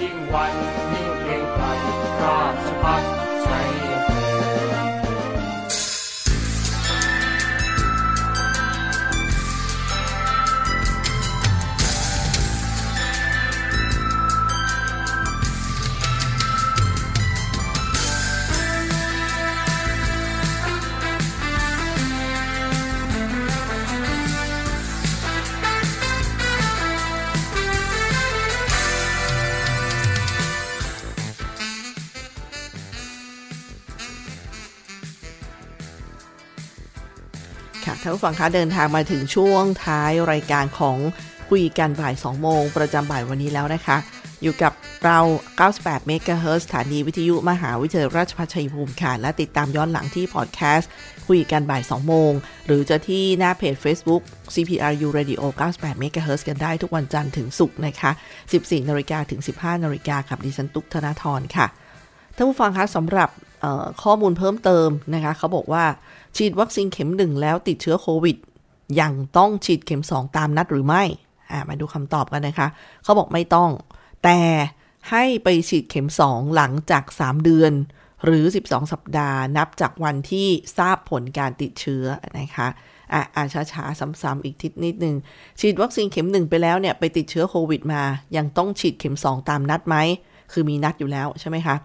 [0.00, 0.12] ยิ่
[37.92, 40.98] ค่ะท่านผู้ฟังคะเดินทางมาถึงช่วงท้ายรายการของ
[41.50, 43.96] คุยกันบ่าย 2 โมง ประจำบ่ายวันนี้แล้วนะคะ
[44.42, 44.72] อยู่กับ
[45.04, 45.18] เรา
[45.62, 50.90] 98เมกะเฮิรตซ์สถานีวิทยุมหาวิทยาลัยราชภัฏชัยภูมิค่ะ และติดตามย้อนหลังที่พอดแคสต์
[51.28, 52.32] คุยกันบ่าย 2 โมง
[52.66, 54.22] หรือจะที่หน้าเพจ Facebook
[54.54, 58.10] CPRU Radio 98เมกะเฮิรตซ์กันได้ทุกวันจันทร์ถึงศุกร์นะคะ
[58.50, 61.66] 14 นาฬิกาถึง 15 นาฬิกากับดิฉันตุ๊กธนาธรค่ะ
[62.36, 63.28] ท่านผู้ฟังคะสำหรับ
[64.02, 65.84] ข้อมูลเพิ่มเติมนะคะ เขาบอกว่า
[66.36, 68.36] ฉีดวัคซีนเข็มหนึ่งแล้วติดเชื้อโควิด
[69.00, 71.02] ยังต้องฉีดเข็ม2ตามนัดหรือไม่
[71.68, 72.68] มาดูคำตอบกันนะคะ
[73.02, 73.70] เขาบอกไม่ต้อง
[74.24, 74.38] แต่
[75.10, 77.72] ให้ไปฉีดเข็ม2หลังจาก 3 เดือน
[78.24, 80.48] หรือ 12 สัปดาห์ นับจากวันที่
[80.78, 82.04] ทราบผลการติดเชื้อ
[82.38, 82.68] นะคะ
[83.12, 85.16] อะอ่าช้าๆ ซ้ำๆอีกทิศนิดนึง
[85.60, 88.02] ฉีดวัคซีนเข็ม1ไปแล้วเนี่ยไปติดเชื้อโควิดมา
[88.36, 89.96] ยังต้องฉีดเข็ม2ตามนัดไหม
[90.52, 91.76] คือมีนัดอยู่แล้วใช่ไหมคะ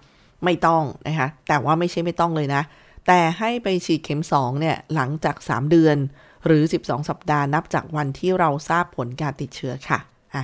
[0.43, 2.61] ไม่ต้องนะคะแต่ว่าไม่ใช่ไม่ต้องเลยนะ
[3.07, 5.97] แต่ให้ไปฉีดเข็ม2เนี่ยหลังจาก 3 เดือน
[6.45, 9.99] หรือ 12 สัปดาห์นับจากวันที่เราทราบผลการติดเชื้อค่ะ
[10.33, 10.43] อะ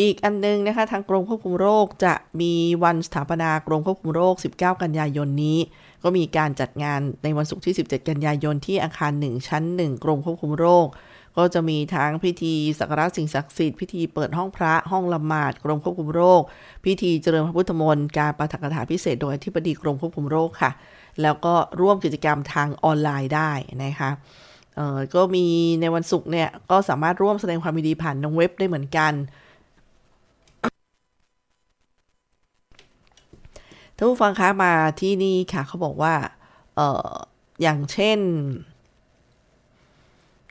[0.00, 2.52] อีกอันนึงนะคะ ทางกรมควบคุมโรคจะมี
[2.84, 5.58] วันสถาปนากรมควบคุมโรค 19 กันยายนนี้
[6.02, 10.86] ก็มีการจัดงานในวันศุกร์ที่ 17 กันยายนที่อาคาร 1 ชั้น 1 กรมควบคุมโรค
[11.36, 16.42] ก็จะมีทั้งพิธีสักการะสิ่งศักดิ์สิทธิ์พิธีเปิดห้องพระห้องละหมาดกรมควบคุมโรค
[16.84, 20.70] พิธีเจริญพระพุทธมนต์การปาฐกถาพิเศษโดยอธิบดีกรมควบคุมโรคค่ะ
[21.22, 23.50] แล้วก็ร่วมกิจกรรมทางออนไลน์ได้
[23.84, 24.10] นะคะ
[24.76, 25.46] เออก็มี
[25.80, 29.12] ในวันศุกร์เนี่ยก็สามารถร่วมแสดงความดีผ่านทางเว็บได้เหมือนกัน
[33.96, 36.14] ท่านผู้ฟังคะมาที่นี่ค่ะเขาบอกว่า
[36.76, 37.12] เออ
[37.62, 38.18] อย่างเช่น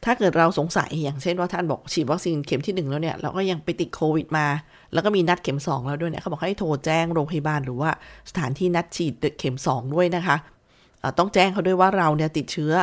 [0.08, 4.48] ถ้าเกิดเราสงสัยอย่างเช่นว่าท่านบอกฉีดวัคซีนเข็มที่หนึ่งแล้วเนี่ย เราก็ยังไปติดโควิดมา
[4.94, 7.92] แล้วก็มีนัดเข็มสองแล้วด้วยเนี่ยเขาบอกให้โทรแจ้งโรงพยาบาลหรือว่า
[8.30, 10.38] สถานที่นัดฉีดเข็มสองด้วยนะคะ
[11.18, 12.74] ต้องแจ้งเขาด้วยว่าเราเนี่ยติดเชื้อ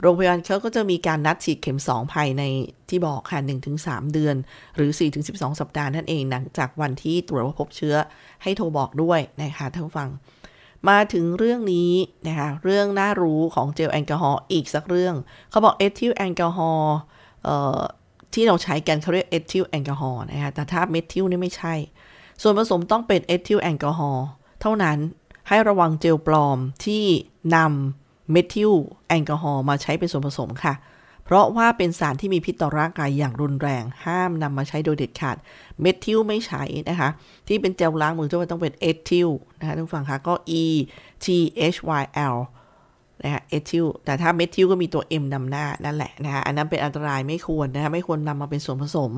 [0.00, 2.42] โรงพยาบาลเขาก็จะมีการนัดฉีดเข็ม 2 ภายใน
[2.88, 3.40] ที่บอกค่ะ
[3.76, 4.36] 1-3 เดือน
[4.76, 4.90] หรือ
[5.24, 7.94] 4-12 สัปดาห์นั่นเองหลังจากวันที่ตรวจว่าพบเชื้อ
[8.42, 10.08] ให้โทรบอกด้วยนะคะท่านผู้ฟัง
[10.88, 11.92] มาถึงเรื่องนี้
[12.26, 15.14] นะคะเรื่องน่ารู้ของเจลแอลกอฮอล์อีกสักเรื่อง
[15.50, 16.94] เขาบอกเอทิลแอลกอฮอล์
[18.34, 21.74] ที่เราใช้กันเขาเรียกเอทิลแอลกอฮอล์นะคะแต่ถ้าเมทิลนี่ไม่ใช่
[22.42, 24.26] ส่วนผสมต้องเป็นเอทิลแอลกอฮอล์
[24.60, 24.98] เท่านั้น
[25.48, 27.04] ให้ระวังเจลปลอมที่
[27.54, 28.72] นำเมทิล
[29.08, 30.74] แอลกอฮอล์มาใช้เป็นส่วนผสมค่ะ
[31.24, 35.36] เพราะว่าเป็นสารที่มีพิษต่อร่างกายอย่างรุนแรง ห้ามนำมาใช้โดยเด็ดขาด
[35.80, 37.08] เมทิลไม่ใช้นะคะ
[37.48, 40.64] ที่เป็นเจลล้างมือจะต้องเป็นเอทิลนะคะผู้ฟังคะก็ E
[41.24, 41.26] T
[41.74, 42.36] H Y L
[43.22, 49.12] นะคะเอทิลแต่ถ้าเมทิลก็มีตัว M นำหน้านั่นแหละนะคะอันนั้นเป็นอันตรายไม่ควรนะคะไม่ควรนำมาเป็นส่วนผสม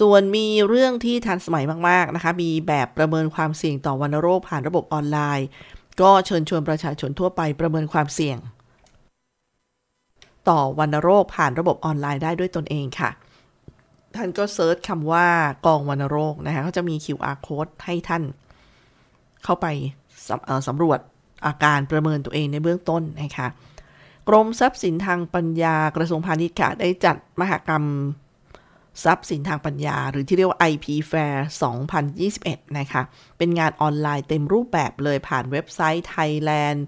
[0.00, 5.46] ส่วนมีเรื่องที่ทันสมัยมาก ๆ นะคะ มีแบบประเมินความเสี่ยงต่อวัณโรคผ่านระบบออนไลน์
[6.00, 8.38] ก็เชิญชวนประชาชนทั่วไปประเมินความเสี่ยง
[10.50, 13.10] ต่อวัณโรคผ่านระบบออนไลน์ได้ด้วยตนเองค่ะ
[14.16, 15.26] ท่านก็ search คำว่า
[15.66, 18.22] กองวัณโรคนะคะเขาจะมี QR code ให้ท่าน
[19.44, 19.66] เข้าไป
[20.28, 20.98] สำสำรวจ
[21.46, 23.48] อาการประเมินตัวเองในเบื้องต้นนะคะ
[24.28, 27.84] กรมทรัพย์สินทางปัญญากระทรวงพาณิชย์ค่ะได้จัดมหกรรม
[29.04, 31.36] ทรัพย์สินทางปัญญา หรือที่เรียกว่า IP Fair
[32.26, 33.02] 2021 นะคะ
[33.38, 36.80] เป็นงานออนไลน์เต็มรูปแบบเลยผ่านเว็บไซต์ Thailand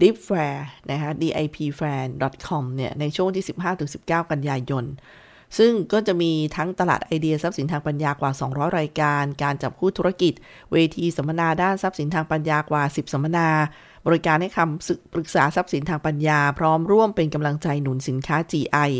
[0.00, 0.56] dipfair
[0.90, 3.44] นะคะ dipfair.com เนี่ยในช่วงที่
[3.88, 4.84] 15-19 กันยายน
[5.58, 10.32] ซึ่งก็จะมีทั้งตลาดไอเดียทรัพย์สินทางปัญญากว่า 200 รายการ การจับคู่ธุรกิจ
[10.72, 13.48] เวทีสัมมนาด้านทรัพย์สินทางปัญญากว่า 10 สัมมนา
[14.06, 18.90] บริการให้คำปรึกษาทรัพย์สินทางปัญญา พร้อมร่วมเป็นกำลังใจหนุนสินค้า GI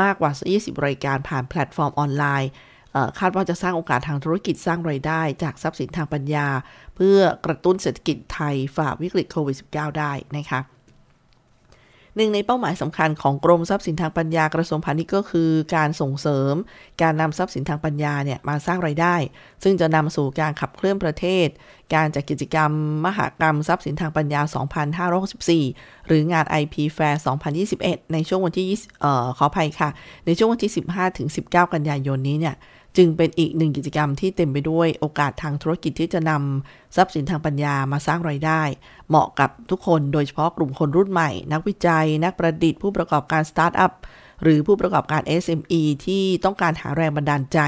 [0.00, 2.50] มากกว่า 20 รายการผ่านแพลตฟอร์มออนไลน์
[3.18, 6.46] คาดว่าจะสร้างโอกาสทางธุรกิจสร้างไรายได้ จากทรัพย์สินทางปัญญา
[6.96, 10.60] เพื่อกระตุ้นเศรษฐกิจไทยฝ่าวิกฤตโควิด -19 ได้นะคะ
[12.16, 16.54] หนึ่งในเป้าหมายสำคัญของกรมทรัพย์สินทางปัญญากระทรวงพาณิชย์ก็คือ การส่งเสริม
[17.02, 19.16] การนำทรัพย์สินทางปัญญาเนี่ยมาสร้างไรายได้
[19.62, 21.46] ซึ่งจะนำสู่การขับเคลื่อนประเทศ
[21.94, 22.70] การจัดกิจกรรม
[23.06, 27.16] มหกรรมทรัพย์สินทางปัญญา 2564 หรืองาน IP Fair
[27.64, 28.66] 2021 ในช่วงวันที่
[29.00, 29.90] เอ่อ ขออภัยค่ะ
[30.26, 30.72] ในช่วงวันที่
[31.18, 32.54] 15-19 กันยายนนี้เนี่ย
[32.96, 38.62] จึงเป็นอีกหนึ่งกิจกรรมที่เต็มไปด้วยโอกาสทางธุรกิจที่จะนำทรัพย์สินทางปัญญามาสร้างไรายได้
[39.08, 43.92] เหมาะกับทุกคนโดยเฉพาะกลุ่มคนรุ่นใหม่ นักวิจัย นักประดิษฐ์ผู้ประกอบการสตาร์ทอัพ
[44.42, 47.58] หรือผู้ประกอบการ SME ที่ต้องการหาแรงบันดาลใจ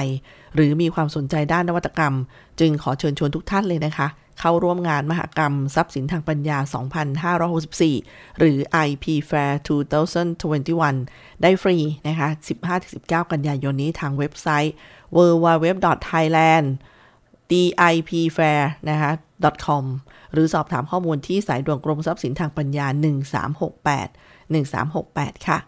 [0.54, 2.14] หรือมีความสนใจด้านนวัตกรรม
[2.60, 4.08] จึงขอเชิญชวนทุกท่านเลยนะคะ
[4.40, 6.58] เข้าร่วมงานมหกรรม ทรัพย์สินทางปัญญา
[7.64, 8.58] 2564 หรือ
[8.88, 9.52] IP Fair
[10.68, 11.76] 2021 ได้ฟรี
[12.08, 12.28] นะคะ
[12.80, 14.74] 15-19 กันยายนนี้ทางเว็บไซต์
[15.16, 16.66] www.thailand
[17.50, 19.12] ipfair นะคะ
[19.66, 19.84] .com
[20.32, 22.86] หรือสอบถามข้อมูลที่สายด่วนกรมทรัพย์สินทางปัญญา
[23.72, 25.58] 1368 1368 ค่ะ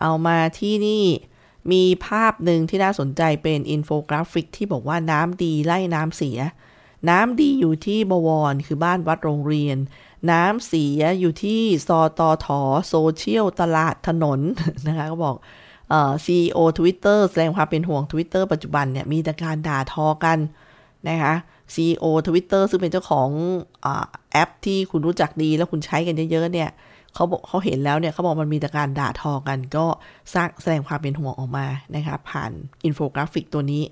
[0.00, 1.04] เอามาที่นี่
[1.72, 6.38] มีภาพหนึ่งที่น่าสนใจเป็นอินโฟกราฟิกที่บอกว่าน้ำดีไล่น้ำเสีย
[7.10, 9.78] น้ำดีอยู่ที่บวร คือบ้านวัดโรงเรียน
[10.30, 14.40] น้ำเสียอยู่ที่ซอตอถอโซเชียลตลาดถนน
[14.88, 15.36] นะคะก็บอก
[16.24, 20.38] CEO Twitter แสดงความเป็นห่วง Twitter ปัจจุบันเนี่ย มีแต่การด่าทอกัน
[21.08, 21.34] นะคะ
[21.74, 23.28] CEO Twitter ซึ่งเป็นเจ้าของ
[24.32, 26.70] แอปที่คุณรู้จักดีแล้วคุณใช้กันเยอะๆเนี่ย
[27.14, 29.86] เขาบอกเขาเห็นแล้วเนี่ยเขาบอกมันมีแต่การด่าทอกัน ก็
[30.34, 32.50] สร้างแสดงความเป็นห่วงออกมานะคะผ่าน
[32.84, 33.82] อินโฟกราฟิกตัวนี้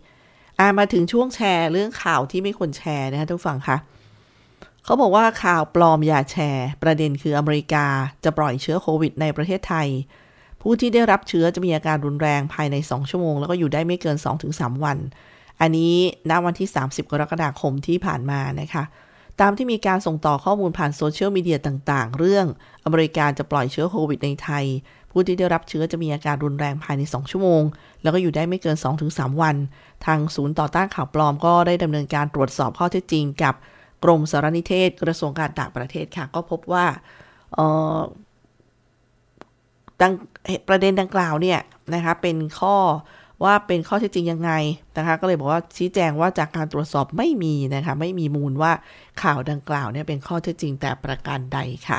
[0.59, 3.76] อามาถึงช่วงแชร์เรื่องข่าวที่ไม่ควรแชร์นะคะทุกฝั่งคะ
[4.85, 7.87] เขาบอกว่าข่าวปลอมอย่าแชร์ ประเด็นคืออเมริกา
[8.24, 9.88] จะปล่อยเชื้อโควิดในประเทศไทย
[10.62, 14.16] ผู้ที่ได้รับเชื้อจะมีอาการรุนแรงภายใน 2 ชั่วโมง แล้วก็อยู่ได้ไม่เกิน
[14.50, 14.98] 2-3 วัน
[15.60, 15.94] อันนี้
[16.30, 18.84] ณวันที่ 30 กรกฎาคมที่ผ่านมานะคะ
[19.40, 22.46] ตามที่มีการส่งต่อข้อมูลผ่านโซเชียลมีเดียต่างๆ เรื่อง
[22.84, 24.64] อเมริกาจะปล่อยเชื้อโควิดในไทย
[25.10, 27.62] ผู้ที่ได้รับเชื้อจะมีอาการรุนแรงภายใน 2 ชั่วโมง
[28.02, 28.76] แล้วก็อยู่ได้ไม่เกิน
[29.08, 29.56] 2-3 วัน
[30.06, 33.54] ทางศูนย์ต่อต้านข่าวปลอมก็ได้ดำเนินการตรวจสอบข้อเท็จจริงกับ
[34.04, 36.86] กรมสารนิเทศ กระทรวงการต่างประเทศค่ะ ก็พบว่า
[40.00, 40.12] ดัง
[40.68, 41.61] ประเด็นดังกล่าวเนี่ย
[41.94, 42.76] นะคะเป็นข้อ
[43.44, 44.52] ว่าเป็นข้อเท็จจริงยังไง
[44.98, 48.72] นะคะ ก็เลยบอกว่าชี้แจงว่าจากการตรวจสอบไม่มีนะคะ ไม่มีมูลว่า
[49.22, 51.98] ข่าวดังกล่าวเนี่ยเป็นข้อเท็จจริงแต่ประการใดค่ะ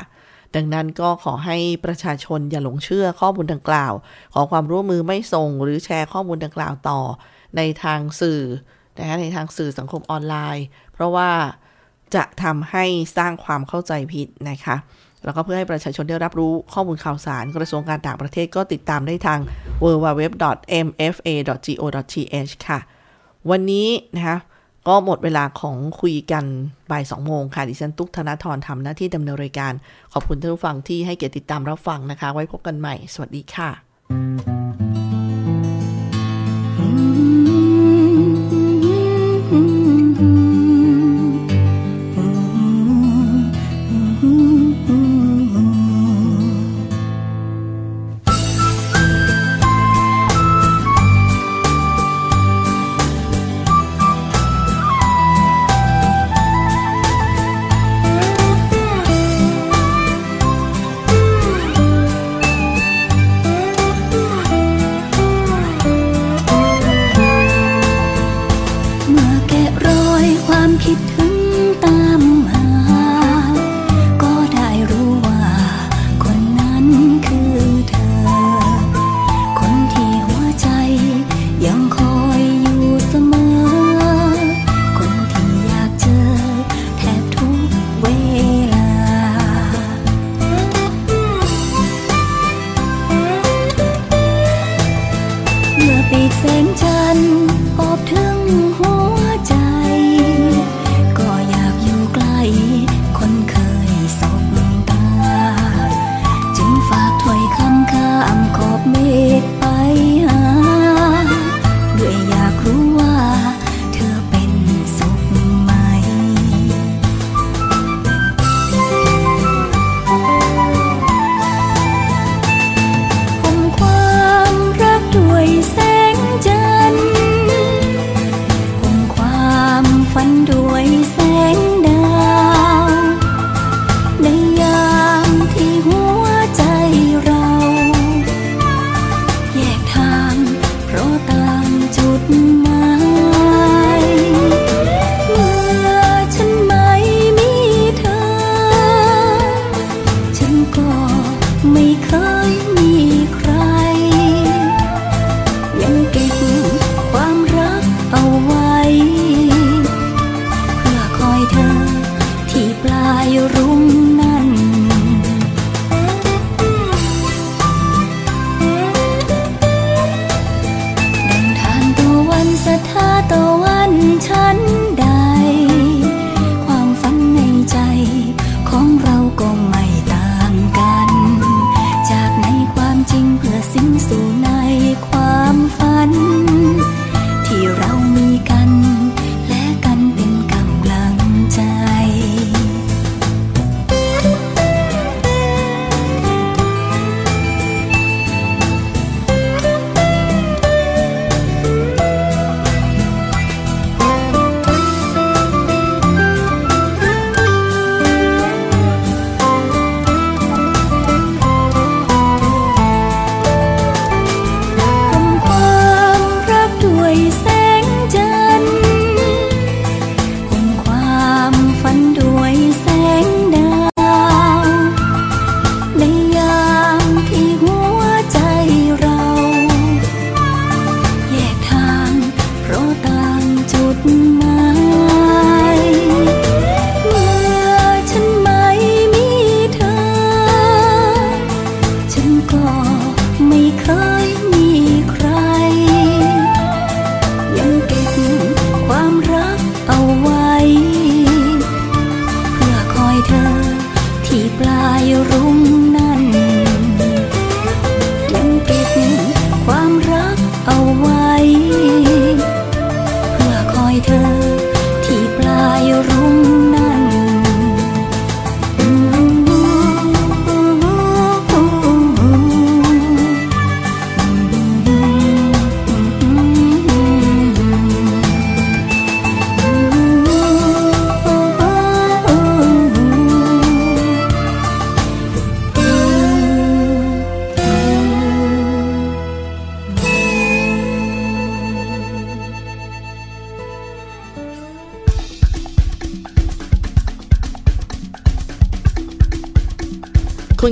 [0.54, 3.92] ดังนั้นก็ขอให้ประชาชนอย่าหลงเชื่อข้อมูลดังกล่าว
[4.34, 7.00] ขอความร่วมมือไม่ส่ง หรือแชร์ข้อมูลดังกล่าวต่อ
[7.56, 8.42] ในทางสื่อ
[8.98, 11.30] นะคะในทางสื่อสังคมออนไลน์ เพราะว่า
[12.14, 12.84] จะทำให้
[13.16, 14.76] สร้างความเข้าใจผิดนะคะ
[15.28, 19.38] แล้วก็เพื่อให้ประชาชนได้รับรู้ข้อมูลข่าวสาร กระทรวงการต่างประเทศก็ติดตามได้ทาง
[19.82, 20.52] www.mfa.go.th
[22.68, 22.78] ค่ะ
[23.50, 24.38] วันนี้นะคะ
[24.88, 26.44] ก็หมดเวลาของคุยกัน
[26.90, 29.72] บ่ายสองโมงค่ะ ดิฉันตุ๊กธนาธรทำหน้าที่ดำเนินรายการ
[30.12, 34.67] ขอบคุณท่านผู้ฟังที่ให้เกียรติติดตามรับฟังนะคะ ไว้พบกันใหม่ สวัสดีค่ะ